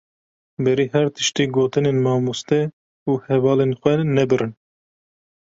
[0.63, 2.61] Berî her tiştî, gotinên mamoste
[3.09, 4.51] û hevalên xwe nebirin.